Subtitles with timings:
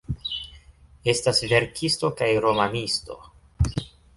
[1.13, 3.21] Estas verkisto kaj romanisto.